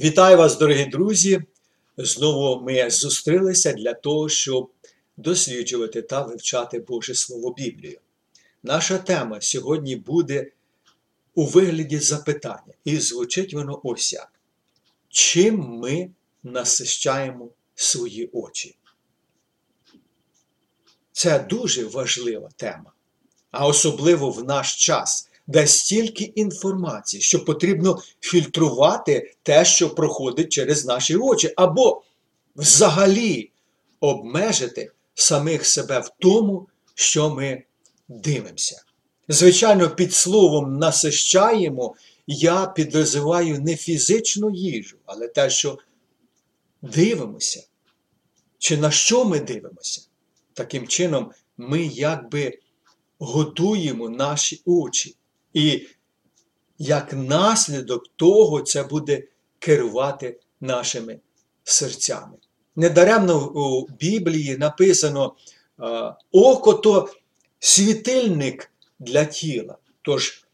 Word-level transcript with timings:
Вітаю 0.00 0.36
вас, 0.36 0.58
дорогі 0.58 0.84
друзі! 0.84 1.42
Знову 1.96 2.64
ми 2.64 2.90
зустрілися 2.90 3.72
для 3.72 3.94
того, 3.94 4.28
щоб 4.28 4.70
досліджувати 5.16 6.02
та 6.02 6.22
вивчати 6.22 6.78
Боже 6.78 7.14
Слово 7.14 7.54
Біблію. 7.54 8.00
Наша 8.62 8.98
тема 8.98 9.40
сьогодні 9.40 9.96
буде 9.96 10.50
у 11.34 11.44
вигляді 11.44 11.98
запитання, 11.98 12.74
і 12.84 12.96
звучить 12.96 13.54
воно 13.54 13.80
ось 13.84 14.12
як. 14.12 14.32
Чим 15.08 15.58
ми 15.58 16.10
насищаємо 16.42 17.48
свої 17.74 18.30
очі? 18.32 18.76
Це 21.12 21.38
дуже 21.38 21.84
важлива 21.84 22.48
тема, 22.56 22.92
а 23.50 23.66
особливо 23.66 24.30
в 24.30 24.44
наш 24.44 24.86
час 24.86 25.27
де 25.48 25.66
стільки 25.66 26.24
інформації, 26.24 27.22
що 27.22 27.44
потрібно 27.44 28.02
фільтрувати 28.20 29.34
те, 29.42 29.64
що 29.64 29.94
проходить 29.94 30.52
через 30.52 30.86
наші 30.86 31.16
очі, 31.16 31.52
або 31.56 32.02
взагалі 32.56 33.50
обмежити 34.00 34.90
самих 35.14 35.66
себе 35.66 36.00
в 36.00 36.10
тому, 36.18 36.68
що 36.94 37.30
ми 37.30 37.62
дивимося. 38.08 38.82
Звичайно, 39.28 39.90
під 39.90 40.14
словом 40.14 40.78
насищаємо, 40.78 41.94
я 42.26 42.66
підрозиваю 42.66 43.60
не 43.60 43.76
фізичну 43.76 44.50
їжу, 44.50 44.96
але 45.06 45.28
те, 45.28 45.50
що 45.50 45.78
дивимося, 46.82 47.64
чи 48.58 48.76
на 48.76 48.90
що 48.90 49.24
ми 49.24 49.40
дивимося. 49.40 50.02
Таким 50.54 50.88
чином, 50.88 51.30
ми 51.56 51.86
якби 51.86 52.58
готуємо 53.18 54.08
наші 54.08 54.62
очі. 54.64 55.16
І 55.58 55.86
як 56.78 57.12
наслідок 57.12 58.08
того 58.16 58.60
це 58.60 58.82
буде 58.82 59.22
керувати 59.58 60.40
нашими 60.60 61.20
серцями. 61.64 62.36
Недаремно 62.76 63.48
у 63.48 63.88
Біблії 63.88 64.56
написано 64.56 65.36
око 66.32 66.74
то 66.74 67.08
світильник 67.58 68.72
для 68.98 69.24
тіла. 69.24 69.76
Тож, 70.02 70.46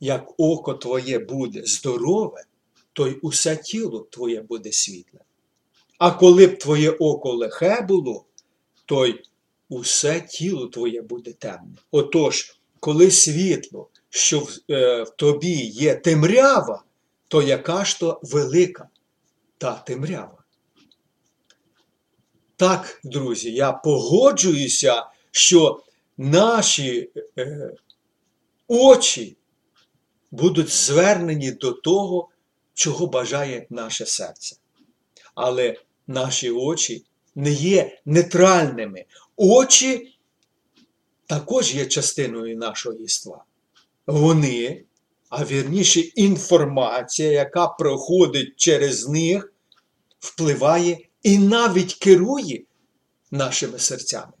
як 0.00 0.32
око 0.36 0.74
твоє 0.74 1.18
буде 1.18 1.62
здорове, 1.64 2.44
то 2.92 3.08
й 3.08 3.18
усе 3.22 3.56
тіло 3.56 4.06
твоє 4.10 4.42
буде 4.42 4.72
світле. 4.72 5.20
А 5.98 6.10
коли 6.10 6.46
б 6.46 6.58
твоє 6.58 6.90
око 6.90 7.32
лихе 7.32 7.80
було, 7.88 8.24
то 8.84 9.06
й 9.06 9.24
усе 9.68 10.20
тіло 10.20 10.66
твоє 10.66 11.02
буде 11.02 11.32
темне. 11.32 11.76
Отож, 11.90 12.60
коли 12.80 13.10
світло 13.10 13.88
що 14.10 14.40
в, 14.40 14.58
е, 14.70 15.02
в 15.02 15.10
тобі 15.10 15.54
є 15.66 15.94
темрява, 15.94 16.82
то 17.28 17.42
яка 17.42 17.84
ж 17.84 18.00
то 18.00 18.20
велика 18.22 18.88
та 19.58 19.74
темрява? 19.74 20.38
Так, 22.56 23.00
друзі, 23.04 23.52
я 23.52 23.72
погоджуюся, 23.72 25.06
що 25.30 25.82
наші 26.16 27.10
е, 27.38 27.72
очі 28.68 29.36
будуть 30.30 30.68
звернені 30.68 31.52
до 31.52 31.72
того, 31.72 32.28
чого 32.74 33.06
бажає 33.06 33.66
наше 33.70 34.06
серце. 34.06 34.56
Але 35.34 35.76
наші 36.06 36.50
очі 36.50 37.04
не 37.34 37.50
є 37.52 38.00
нейтральними. 38.04 39.04
Очі 39.36 40.18
також 41.26 41.74
є 41.74 41.86
частиною 41.86 42.56
нашого 42.56 42.96
єства 42.96 43.44
вони, 44.08 44.84
а 45.28 45.44
вірніше 45.44 46.00
інформація, 46.00 47.30
яка 47.30 47.68
проходить 47.68 48.52
через 48.56 49.08
них, 49.08 49.52
впливає 50.18 50.98
і 51.22 51.38
навіть 51.38 51.94
керує 51.94 52.62
нашими 53.30 53.78
серцями. 53.78 54.32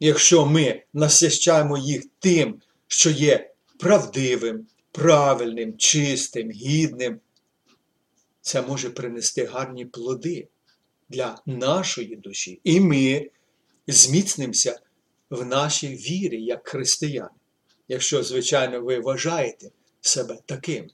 Якщо 0.00 0.46
ми 0.46 0.82
насищаємо 0.92 1.78
їх 1.78 2.02
тим, 2.18 2.60
що 2.88 3.10
є 3.10 3.50
правдивим, 3.78 4.66
правильним, 4.92 5.76
чистим, 5.76 6.50
гідним, 6.50 7.20
це 8.40 8.62
може 8.62 8.90
принести 8.90 9.44
гарні 9.44 9.84
плоди 9.84 10.48
для 11.08 11.38
нашої 11.46 12.16
душі. 12.16 12.60
І 12.64 12.80
ми 12.80 13.30
зміцнимося 13.86 14.80
в 15.30 15.44
нашій 15.44 15.94
вірі 15.94 16.42
як 16.42 16.68
християни 16.68 17.39
якщо, 17.90 18.22
звичайно, 18.22 18.80
ви 18.80 19.00
вважаєте 19.00 19.70
себе 20.00 20.38
таким. 20.46 20.90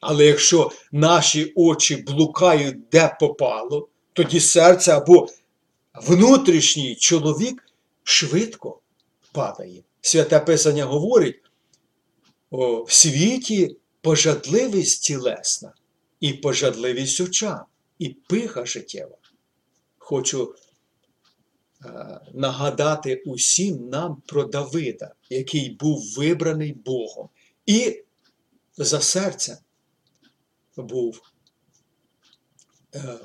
Але 0.00 0.26
якщо 0.26 0.70
наші 0.92 1.52
очі 1.56 1.96
блукають 1.96 2.88
де 2.88 3.16
попало, 3.20 3.88
тоді 4.12 4.40
серце 4.40 4.92
або 4.92 5.28
внутрішній 5.94 6.96
чоловік 6.96 7.62
швидко 8.02 8.80
падає. 9.32 9.82
Святе 10.00 10.40
Писання 10.40 10.84
говорить, 10.84 11.40
в 12.50 12.92
світі 12.92 13.76
пожадливість 14.00 15.02
тілесна, 15.02 15.72
і 16.20 16.32
пожадливість 16.32 17.20
очам, 17.20 17.60
і 17.98 18.08
пиха 18.08 18.66
життєва. 18.66 19.16
Хочу 19.98 20.54
нагадати 22.34 23.22
усім 23.26 23.88
нам 23.88 24.22
про 24.26 24.44
Давида, 24.44 25.14
який 25.30 25.70
був 25.70 26.14
вибраний 26.16 26.72
Богом, 26.72 27.28
і 27.66 28.02
за 28.76 29.00
серцем 29.00 29.56
був 30.76 31.20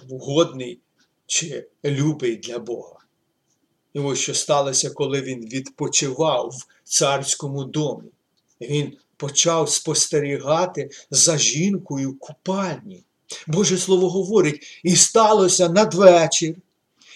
вгодний 0.10 0.74
е, 0.74 0.78
чи 1.26 1.68
любий 1.86 2.36
для 2.36 2.60
Бога. 2.60 2.98
Ось 3.94 4.20
що 4.20 4.34
сталося, 4.34 4.90
коли 4.90 5.22
він 5.22 5.46
відпочивав 5.46 6.50
в 6.50 6.90
царському 6.90 7.64
домі. 7.64 8.10
Він 8.62 8.98
почав 9.18 9.70
спостерігати 9.70 10.90
за 11.10 11.38
жінкою 11.38 12.12
в 12.12 12.20
купальні. 12.20 13.04
Боже 13.48 13.78
Слово 13.78 14.10
говорить, 14.10 14.82
і 14.84 14.96
сталося 14.96 15.70
надвечір. 15.70 16.56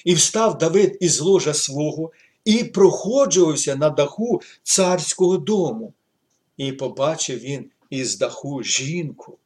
І 0.05 0.13
встав 0.13 0.57
Давид 0.57 0.97
із 0.99 1.21
ложа 1.21 1.53
свого 1.53 2.11
і 2.45 2.63
проходжувався 2.63 3.75
на 3.75 3.89
даху 3.89 4.41
царського 4.63 5.37
дому. 5.37 5.93
І 6.57 6.71
побачив 6.71 7.39
він 7.39 7.71
із 7.89 8.17
даху 8.17 8.63
жінку, 8.63 9.37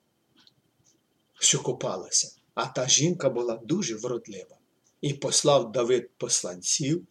що 1.39 1.63
купалася. 1.63 2.35
А 2.53 2.65
та 2.65 2.87
жінка 2.87 3.29
була 3.29 3.55
дуже 3.55 3.95
вродлива. 3.95 4.57
І 5.01 5.13
послав 5.13 5.71
Давид 5.71 6.09
посланців 6.17 7.07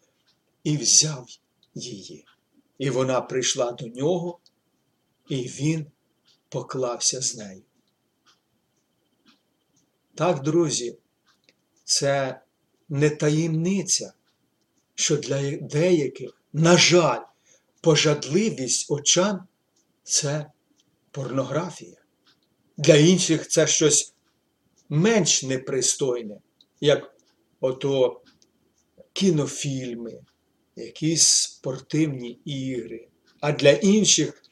і 0.63 0.77
взяв 0.77 1.27
її. 1.75 2.25
І 2.77 2.89
вона 2.89 3.21
прийшла 3.21 3.71
до 3.71 3.87
нього, 3.87 4.39
і 5.29 5.35
він 5.35 5.85
поклався 6.49 7.21
з 7.21 7.35
нею. 7.35 7.61
Так, 10.15 10.41
друзі, 10.43 10.97
це 11.83 12.41
не 12.89 13.09
таємниця, 13.09 14.13
що 14.95 15.17
для 15.17 15.57
деяких, 15.57 16.41
на 16.53 16.77
жаль, 16.77 17.21
пожадливість 17.81 18.91
очам 18.91 19.47
це 20.03 20.51
порнографія. 21.11 21.97
Для 22.77 22.95
інших 22.95 23.47
це 23.47 23.67
щось 23.67 24.13
менш 24.89 25.43
непристойне, 25.43 26.37
як 26.81 27.15
ото 27.59 28.21
кінофільми, 29.13 30.19
якісь 30.75 31.27
спортивні 31.27 32.39
ігри. 32.45 33.07
А 33.39 33.51
для 33.51 33.71
інших 33.71 34.43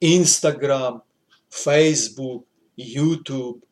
Інстаграм, 0.00 1.02
Фейсбук, 1.50 2.46
Ютуб 2.76 3.66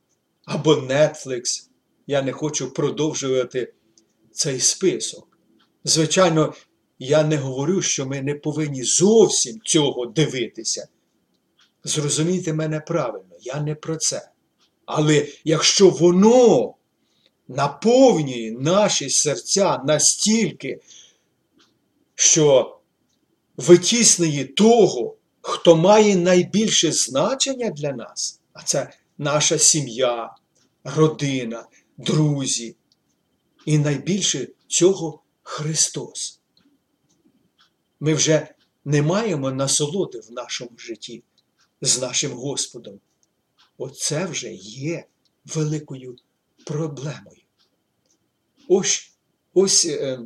або 0.44 0.74
Netflix. 0.74 1.68
Я 2.06 2.22
не 2.22 2.32
хочу 2.32 2.72
продовжувати 2.72 3.72
цей 4.32 4.60
список. 4.60 5.28
Звичайно, 5.84 6.54
я 6.98 7.24
не 7.24 7.36
говорю, 7.36 7.82
що 7.82 8.06
ми 8.06 8.22
не 8.22 8.34
повинні 8.34 8.82
зовсім 8.82 9.60
цього 9.64 10.06
дивитися. 10.06 10.88
Зрозумійте 11.84 12.52
мене 12.52 12.80
правильно, 12.80 13.36
я 13.40 13.60
не 13.60 13.74
про 13.74 13.96
це. 13.96 14.28
Але 14.86 15.28
якщо 15.44 15.90
воно 15.90 16.74
наповнює 17.48 18.56
наші 18.60 19.10
серця 19.10 19.82
настільки, 19.86 20.80
що 22.14 22.78
витіснює 23.56 24.44
того, 24.44 25.16
хто 25.40 25.76
має 25.76 26.16
найбільше 26.16 26.92
значення 26.92 27.70
для 27.70 27.92
нас, 27.92 28.40
а 28.52 28.62
це 28.62 28.90
наша 29.18 29.58
сім'я, 29.58 30.34
родина, 30.84 31.66
друзі, 31.98 32.76
і 33.66 33.78
найбільше 33.78 34.48
цього 34.68 35.22
Христос. 35.42 36.40
Ми 38.00 38.14
вже 38.14 38.54
не 38.84 39.02
маємо 39.02 39.50
насолоди 39.50 40.20
в 40.20 40.32
нашому 40.32 40.70
житті 40.78 41.22
з 41.80 42.00
нашим 42.00 42.32
Господом. 42.32 43.00
Оце 43.78 44.26
вже 44.26 44.52
є 44.54 45.04
великою 45.44 46.16
проблемою. 46.64 47.42
Ось 48.68 49.12
ось 49.54 49.84
е, 49.86 50.20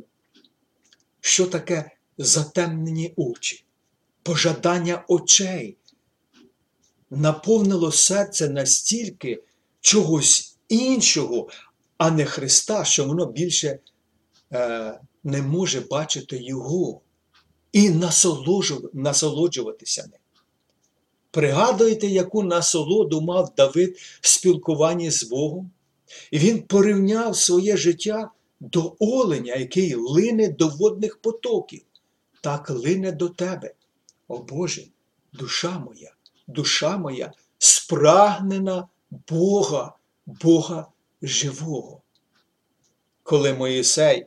що 1.21 1.45
таке 1.45 1.91
затемнені 2.17 3.13
очі, 3.15 3.65
пожадання 4.23 5.05
очей. 5.07 5.77
Наповнило 7.09 7.91
серце 7.91 8.49
настільки 8.49 9.43
чогось 9.81 10.57
іншого, 10.69 11.49
а 11.97 12.11
не 12.11 12.25
Христа, 12.25 12.85
що 12.85 13.05
воно 13.05 13.25
більше 13.25 13.79
е, 14.53 14.99
не 15.23 15.41
може 15.41 15.81
бачити 15.81 16.37
Його 16.37 17.01
і 17.71 17.89
насолоджуватися 18.93 20.01
ним. 20.01 20.19
Пригадуєте, 21.31 22.07
яку 22.07 22.43
насолоду 22.43 23.21
мав 23.21 23.53
Давид 23.57 23.97
в 24.21 24.27
спілкуванні 24.27 25.11
з 25.11 25.23
Богом? 25.23 25.71
І 26.31 26.39
він 26.39 26.61
порівняв 26.61 27.35
своє 27.35 27.77
життя 27.77 28.31
до 28.59 28.95
оленя, 28.99 29.55
який 29.55 29.95
лине 29.95 30.47
до 30.47 30.67
водних 30.67 31.17
потоків, 31.17 31.81
так 32.41 32.69
лине 32.69 33.11
до 33.11 33.29
тебе. 33.29 33.73
О 34.27 34.37
Боже, 34.37 34.83
душа 35.33 35.79
моя, 35.79 36.13
душа 36.47 36.97
моя 36.97 37.33
спрагнена 37.57 38.87
Бога, 39.29 39.93
Бога 40.25 40.87
живого. 41.21 42.01
Коли 43.23 43.53
Моїсей 43.53 44.25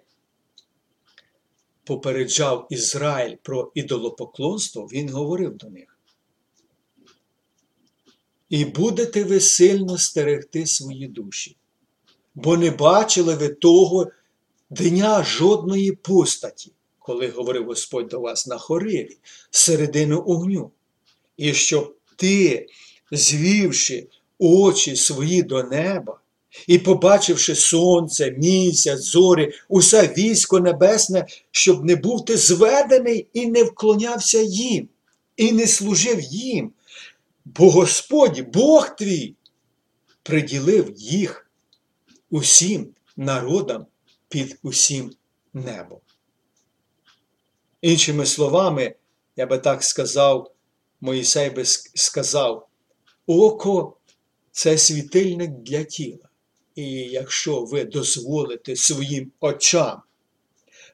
попереджав 1.85 2.67
Ізраїль 2.71 3.37
про 3.43 3.73
ідолопоклонство, 3.75 4.87
він 4.87 5.11
говорив 5.11 5.57
до 5.57 5.71
них. 5.71 5.99
І 8.49 8.65
будете 8.65 9.25
ви 9.25 9.41
сильно 9.41 9.99
стерегти 9.99 10.67
свої 10.67 11.09
душі, 11.09 11.57
бо 12.35 12.57
не 12.57 12.71
бачили 12.71 13.35
ви 13.35 13.49
того 13.49 14.11
дня 14.71 15.23
жодної 15.23 15.93
постаті, 15.93 16.73
коли 16.99 17.29
говорив 17.29 17.67
Господь 17.67 18.09
до 18.09 18.21
вас 18.21 18.47
на 18.47 18.59
хориві, 18.59 19.19
середину 19.51 20.25
огню. 20.27 20.71
І 21.37 21.55
щоб 21.55 21.97
ти, 22.17 22.67
звівши 23.13 24.09
очі 24.39 24.97
свої 24.97 25.43
до 25.43 25.63
неба, 25.63 26.20
і, 26.67 26.79
побачивши 26.79 27.55
сонце, 27.55 28.31
місяць, 28.31 29.01
зорі, 29.01 29.53
усе 29.69 30.15
військо 30.19 30.61
небесне, 30.61 31.27
щоб 31.51 31.85
не 31.85 31.97
був 31.97 32.25
ти 32.25 32.37
зведений 32.37 33.27
і 33.33 33.47
не 33.47 33.65
вклонявся 33.65 34.41
їм, 34.43 34.89
і 35.37 35.53
не 35.53 35.67
служив 35.67 36.21
їм. 36.21 36.73
Бо 37.45 37.71
Господь, 37.71 38.41
Бог 38.53 38.97
твій, 38.97 39.35
приділив 40.23 40.93
їх 40.97 41.51
усім 42.31 42.89
народам 43.17 43.87
під 44.29 44.59
усім 44.63 45.13
небом. 45.55 45.99
Іншими 47.81 48.27
словами, 48.27 48.95
я 49.37 49.47
би 49.47 49.59
так 49.59 49.85
сказав, 49.85 50.53
Моїсей 51.01 51.51
би 51.51 51.65
сказав, 51.95 52.69
око 53.27 53.97
це 54.53 54.79
світильник 54.79 55.51
для 55.51 55.85
тіла. 55.85 56.30
І 56.75 56.85
якщо 56.93 57.61
ви 57.65 57.85
дозволите 57.85 58.77
своїм 58.77 59.33
очам 59.41 60.03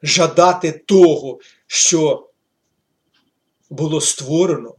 жадати 0.03 0.71
того, 0.71 1.39
що 1.67 2.29
було 3.69 4.01
створено, 4.01 4.75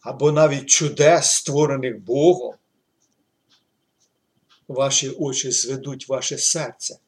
або 0.00 0.32
навіть 0.32 0.66
чудес, 0.66 1.30
створених 1.30 1.98
Богом, 1.98 2.54
ваші 4.68 5.10
очі 5.10 5.50
зведуть 5.50 6.08
ваше 6.08 6.38
серце 6.38 6.98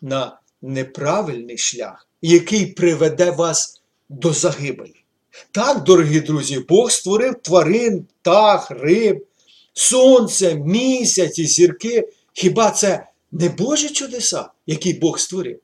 на 0.00 0.40
неправильний 0.62 1.58
шлях, 1.58 2.08
який 2.22 2.66
приведе 2.66 3.30
вас 3.30 3.82
до 4.08 4.32
загибелі. 4.32 5.04
Так, 5.52 5.84
дорогі 5.84 6.20
друзі, 6.20 6.58
Бог 6.58 6.90
створив 6.90 7.34
тварин, 7.42 8.06
птах, 8.20 8.70
риб, 8.70 9.26
сонце, 9.72 10.54
місяць 10.54 11.38
і 11.38 11.46
зірки. 11.46 12.08
Хіба 12.38 12.70
це 12.70 13.06
не 13.32 13.48
Божі 13.48 13.88
чудеса, 13.88 14.48
які 14.66 14.92
Бог 14.94 15.18
створив? 15.18 15.60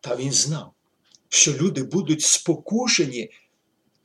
Та 0.00 0.16
він 0.16 0.32
знав, 0.32 0.72
що 1.28 1.52
люди 1.52 1.82
будуть 1.82 2.22
спокушені, 2.22 3.30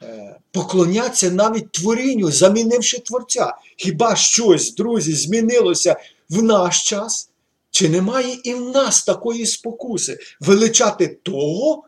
е, 0.01 0.39
поклоняться 0.51 1.31
навіть 1.31 1.71
творінню, 1.71 2.31
замінивши 2.31 2.99
Творця. 2.99 3.57
Хіба 3.77 4.15
щось, 4.15 4.75
друзі, 4.75 5.13
змінилося 5.13 5.95
в 6.29 6.43
наш 6.43 6.83
час? 6.83 7.29
Чи 7.71 7.89
немає 7.89 8.37
і 8.43 8.53
в 8.53 8.69
нас 8.69 9.03
такої 9.03 9.45
спокуси 9.45 10.19
величати 10.39 11.07
того, 11.07 11.83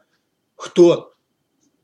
хто, 0.55 1.11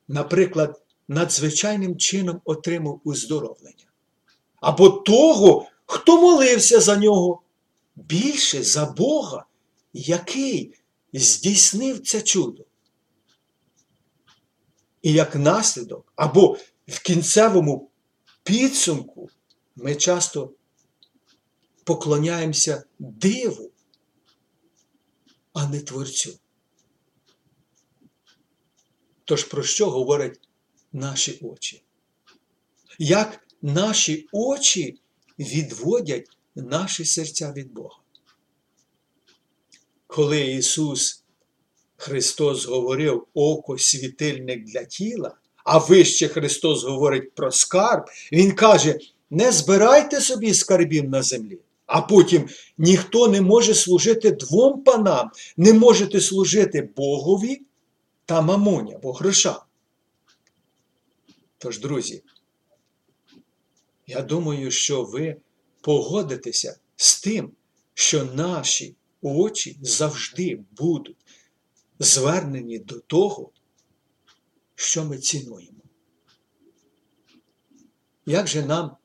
наприклад, 0.07 0.81
надзвичайним 1.07 1.97
чином 1.97 2.41
отримав 2.45 3.01
уздоровлення? 3.03 3.85
Або 4.62 4.89
того, 4.89 5.65
хто 5.85 6.21
молився 6.21 6.79
за 6.79 6.97
нього? 6.97 7.41
Більше 7.95 8.63
за 8.63 8.85
Бога, 8.85 9.45
який 9.93 10.73
здійснив 11.13 12.07
це 12.07 12.21
чудо. 12.21 12.65
І 15.01 15.13
як 15.13 15.35
наслідок, 15.35 16.13
або 16.15 16.57
в 16.88 16.99
кінцевому 16.99 17.89
підсумку 18.43 19.29
ми 19.75 19.95
часто 19.95 20.53
поклоняємося 21.83 22.83
диву, 22.99 23.71
а 25.53 25.67
не 25.67 25.79
творцю. 25.79 26.39
Тож 29.25 29.43
про 29.43 29.63
що 29.63 29.89
говорять 29.89 30.39
наші 30.93 31.39
очі? 31.41 31.83
Як 32.99 33.47
наші 33.61 34.27
очі 34.31 34.99
відводять 35.39 36.38
наші 36.56 37.06
серця 37.06 37.53
від 37.57 37.74
Бога. 37.74 37.98
Коли 40.07 40.42
Ісус 40.42 41.24
Христос 41.98 42.65
говорив 42.65 43.27
око 43.34 43.77
світильник 43.77 44.63
для 44.63 44.84
тіла, 44.84 45.36
а 45.63 45.77
вище 45.77 46.27
Христос 46.27 46.84
говорить 46.84 47.31
про 47.36 47.51
скарб, 47.51 48.05
Він 48.31 48.51
каже: 48.51 49.00
не 49.29 49.51
збирайте 49.51 50.22
собі 50.22 50.53
скарбів 50.53 51.10
на 51.10 51.24
землі, 51.24 51.60
а 51.86 52.01
потім 52.01 52.50
ніхто 52.77 53.27
не 53.27 53.41
може 53.41 53.74
служити 53.74 54.31
двом 54.31 54.84
панам, 54.84 55.31
не 55.58 55.74
можете 55.74 56.22
служити 56.22 56.89
Богові 56.96 57.62
та 58.25 58.41
мамоні 58.41 58.93
або 58.96 59.12
грошам. 59.12 59.60
Тож, 61.58 61.79
друзі, 61.79 62.24
я 64.08 64.22
думаю, 64.22 64.72
що 64.72 65.03
ви 65.03 65.36
погодитися 65.81 66.79
з 66.95 67.21
тим, 67.21 67.51
що 67.93 68.25
наші 68.25 68.95
очі 69.21 69.77
завжди 69.81 70.63
будуть 70.71 71.25
звернені 72.00 72.79
до 72.79 73.00
того, 73.00 73.51
що 74.75 75.05
ми 75.05 75.17
цінуємо. 75.17 75.81
Як 78.25 78.47
же 78.47 78.65
нам 78.65 78.97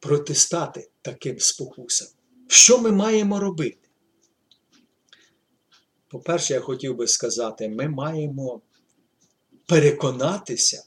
протистати 0.00 0.90
таким 1.02 1.40
спокусам? 1.40 2.08
Що 2.48 2.78
ми 2.78 2.92
маємо 2.92 3.40
робити? 3.40 3.88
По-перше, 6.08 6.54
я 6.54 6.60
хотів 6.60 6.96
би 6.96 7.06
сказати, 7.06 7.68
ми 7.68 7.88
маємо 7.88 8.60
переконатися, 9.66 10.86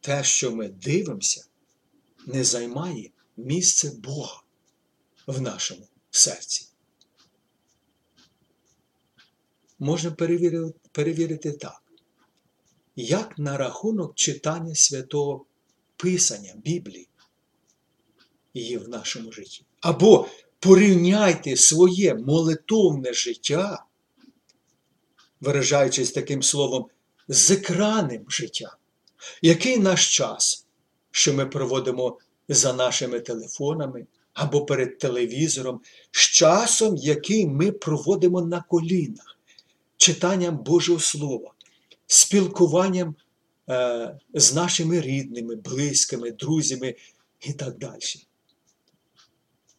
те, 0.00 0.24
що 0.24 0.52
ми 0.52 0.68
дивимося, 0.68 1.44
не 2.26 2.44
займає 2.44 3.10
місце 3.36 3.92
Бога 3.98 4.42
в 5.26 5.40
нашому 5.40 5.88
серці. 6.10 6.68
Можна 9.78 10.10
перевірити, 10.10 10.78
перевірити 10.92 11.52
так. 11.52 11.82
Як 12.96 13.38
на 13.38 13.56
рахунок 13.56 14.14
читання 14.14 14.74
святого 14.74 15.46
Писання 15.96 16.54
Біблії 16.56 17.08
її 18.54 18.78
в 18.78 18.88
нашому 18.88 19.32
житті. 19.32 19.64
Або 19.80 20.28
порівняйте 20.58 21.56
своє 21.56 22.14
молитовне 22.14 23.12
життя, 23.12 23.84
виражаючись 25.40 26.12
таким 26.12 26.42
словом, 26.42 26.86
з 27.28 27.50
екранним 27.50 28.24
життя. 28.28 28.76
Який 29.42 29.78
наш 29.78 30.16
час 30.16 30.61
що 31.12 31.34
ми 31.34 31.46
проводимо 31.46 32.18
за 32.48 32.72
нашими 32.72 33.20
телефонами 33.20 34.06
або 34.34 34.64
перед 34.64 34.98
телевізором, 34.98 35.80
з 36.10 36.20
часом, 36.20 36.96
який 36.96 37.46
ми 37.46 37.72
проводимо 37.72 38.42
на 38.42 38.64
колінах, 38.68 39.38
читанням 39.96 40.58
Божого 40.58 41.00
Слова, 41.00 41.52
спілкуванням 42.06 43.14
е, 43.68 44.18
з 44.34 44.54
нашими 44.54 45.00
рідними, 45.00 45.56
близькими, 45.56 46.30
друзями 46.30 46.94
і 47.40 47.52
так 47.52 47.78
далі. 47.78 48.26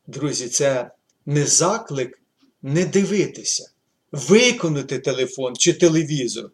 Друзі, 0.08 0.50
це 0.50 0.92
не 1.26 1.46
заклик 1.46 2.20
не 2.62 2.86
дивитися, 2.86 3.72
виконати 4.12 5.00
телефон 5.00 5.56
чи 5.56 5.74
телевізор. 5.74 6.52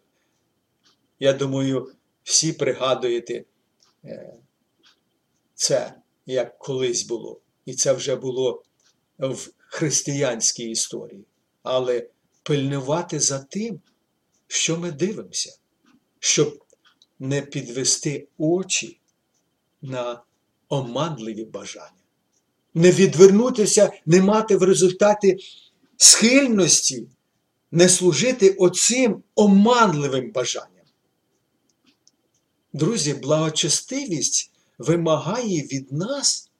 Я 1.19 1.33
думаю, 1.33 1.91
всі 2.23 2.53
пригадуєте 2.53 3.43
е, 4.05 4.33
це, 5.59 5.93
як 6.25 6.57
колись 6.57 7.03
було. 7.03 7.41
І 7.65 7.73
це 7.73 7.93
вже 7.93 8.15
було 8.15 8.63
в 9.19 9.49
християнській 9.57 10.69
історії. 10.69 11.25
Але 11.63 12.07
пильнувати 12.43 13.19
за 13.19 13.39
тим, 13.39 13.79
що 14.47 14.77
ми 14.77 14.91
дивимося, 14.91 15.57
щоб 16.19 16.63
не 17.19 17.41
підвести 17.41 18.27
очі 18.37 18.99
на 19.81 20.21
оманливі 20.69 21.45
бажання, 21.45 22.03
не 22.73 22.91
відвернутися, 22.91 23.91
не 24.05 24.21
мати 24.21 24.57
в 24.57 24.63
результаті 24.63 25.37
схильності, 25.97 27.07
не 27.71 27.89
служити 27.89 28.49
оцим 28.49 29.23
оманливим 29.35 30.31
бажанням. 30.31 30.85
Друзі, 32.73 33.13
благочестивість 33.13 34.51
вимагає 34.79 35.61
від 35.61 35.91
нас 35.91 36.51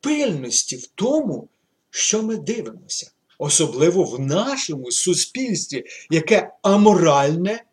пильності 0.00 0.76
в 0.76 0.86
тому, 0.86 1.48
що 1.90 2.22
ми 2.22 2.36
дивимося, 2.36 3.10
особливо 3.38 4.04
в 4.04 4.20
нашому 4.20 4.90
суспільстві, 4.90 5.84
яке 6.10 6.52
аморальне 6.62 7.64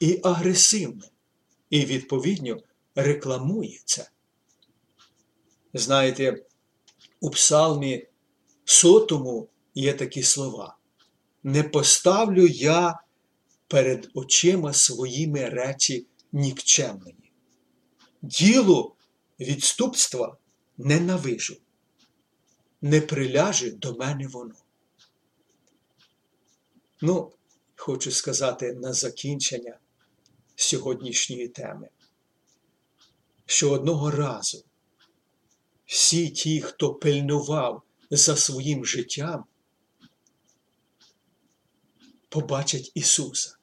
і 0.00 0.20
агресивне, 0.22 1.04
і, 1.70 1.84
відповідно, 1.84 2.56
рекламує 2.94 3.80
це. 3.84 4.08
Знаєте, 5.74 6.44
у 7.20 7.30
псалмі 7.30 8.06
сотому 8.64 9.48
є 9.74 9.92
такі 9.92 10.22
слова: 10.22 10.76
Не 11.42 11.62
поставлю 11.62 12.46
я 12.46 13.00
перед 13.68 14.10
очима 14.14 14.72
своїми 14.72 15.48
речі 15.48 16.06
нікчемлені. 16.32 17.23
Діло 18.24 18.94
відступства 19.40 20.36
ненавижу, 20.78 21.56
не 22.82 23.00
приляже 23.00 23.70
до 23.70 23.94
мене 23.94 24.26
воно. 24.26 24.54
Ну, 27.00 27.32
хочу 27.76 28.10
сказати 28.10 28.72
на 28.72 28.92
закінчення 28.92 29.78
сьогоднішньої 30.56 31.48
теми, 31.48 31.88
що 33.46 33.70
одного 33.70 34.10
разу 34.10 34.64
всі 35.86 36.30
ті, 36.30 36.60
хто 36.60 36.94
пильнував 36.94 37.82
за 38.10 38.36
своїм 38.36 38.86
життям, 38.86 39.44
побачать 42.28 42.92
Ісуса, 42.94 43.56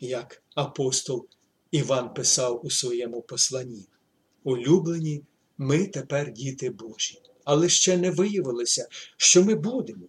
як 0.00 0.42
апостол 0.54 1.28
Іван 1.76 2.14
писав 2.14 2.66
у 2.66 2.70
своєму 2.70 3.22
посланні. 3.22 3.88
Улюблені, 4.44 5.22
ми 5.58 5.86
тепер 5.86 6.32
діти 6.32 6.70
Божі, 6.70 7.22
але 7.44 7.68
ще 7.68 7.96
не 7.96 8.10
виявилося, 8.10 8.88
що 9.16 9.44
ми 9.44 9.54
будемо. 9.54 10.06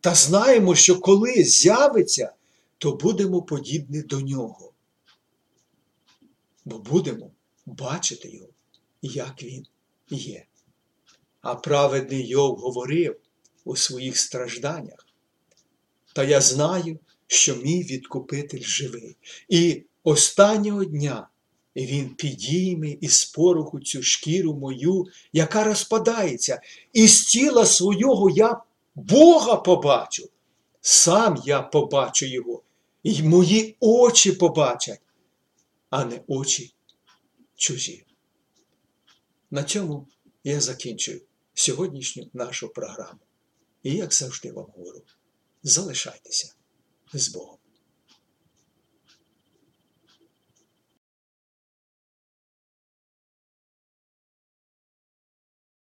Та 0.00 0.14
знаємо, 0.14 0.74
що 0.74 1.00
коли 1.00 1.44
з'явиться, 1.44 2.32
то 2.78 2.92
будемо 2.92 3.42
подібні 3.42 4.02
до 4.02 4.20
нього. 4.20 4.72
Бо 6.64 6.78
будемо 6.78 7.30
бачити 7.66 8.30
його, 8.30 8.48
як 9.02 9.42
він 9.42 9.66
є. 10.10 10.46
А 11.40 11.54
праведний 11.54 12.26
Йов 12.26 12.56
говорив 12.56 13.16
у 13.64 13.76
своїх 13.76 14.18
стражданнях. 14.18 15.06
Та 16.12 16.24
я 16.24 16.40
знаю, 16.40 16.98
що 17.26 17.56
мій 17.56 17.82
відкупитель 17.82 18.62
живий. 18.62 19.16
І 19.48 19.84
останнього 20.04 20.84
дня 20.84 21.28
він 21.76 22.14
підійме 22.14 22.90
із 22.90 23.24
пороху 23.24 23.80
цю 23.80 24.02
шкіру 24.02 24.54
мою, 24.54 25.06
яка 25.32 25.64
розпадається, 25.64 26.60
і 26.92 27.08
з 27.08 27.24
тіла 27.24 27.66
свого 27.66 28.30
я 28.30 28.60
Бога 28.94 29.56
побачу. 29.56 30.28
Сам 30.80 31.42
я 31.44 31.62
побачу 31.62 32.26
Його, 32.26 32.62
і 33.02 33.22
мої 33.22 33.76
очі 33.80 34.32
побачать, 34.32 35.00
а 35.90 36.04
не 36.04 36.20
очі 36.26 36.74
чужі. 37.54 38.04
На 39.50 39.64
цьому 39.64 40.08
я 40.44 40.60
закінчую 40.60 41.20
сьогоднішню 41.54 42.30
нашу 42.32 42.68
програму. 42.68 43.20
І 43.82 43.94
як 43.94 44.14
завжди 44.14 44.52
вам 44.52 44.66
говорю, 44.76 45.02
залишайтеся 45.62 46.54
з 47.12 47.28
Богом. 47.28 47.58